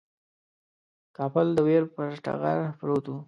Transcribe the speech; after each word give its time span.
کابل 1.17 1.47
د 1.55 1.57
ویر 1.67 1.83
پر 1.93 2.09
ټغر 2.23 2.57
پروت 2.79 3.05
وو. 3.07 3.17